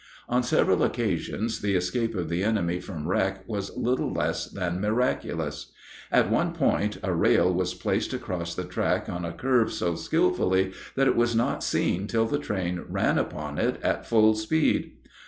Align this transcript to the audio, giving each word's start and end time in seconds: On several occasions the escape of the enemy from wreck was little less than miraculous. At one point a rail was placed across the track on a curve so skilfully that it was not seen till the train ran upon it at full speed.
On 0.27 0.41
several 0.41 0.81
occasions 0.81 1.61
the 1.61 1.75
escape 1.75 2.15
of 2.15 2.27
the 2.27 2.41
enemy 2.43 2.79
from 2.79 3.07
wreck 3.07 3.43
was 3.47 3.77
little 3.77 4.11
less 4.11 4.47
than 4.47 4.81
miraculous. 4.81 5.71
At 6.11 6.27
one 6.31 6.53
point 6.53 6.97
a 7.03 7.13
rail 7.13 7.53
was 7.53 7.75
placed 7.75 8.11
across 8.11 8.55
the 8.55 8.63
track 8.63 9.09
on 9.09 9.25
a 9.25 9.31
curve 9.31 9.71
so 9.71 9.93
skilfully 9.93 10.71
that 10.95 11.05
it 11.07 11.15
was 11.15 11.35
not 11.35 11.63
seen 11.63 12.07
till 12.07 12.25
the 12.25 12.39
train 12.39 12.83
ran 12.89 13.19
upon 13.19 13.59
it 13.59 13.79
at 13.83 14.07
full 14.07 14.33
speed. 14.33 14.91